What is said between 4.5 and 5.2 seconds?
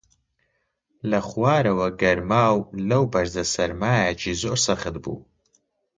سەخت بوو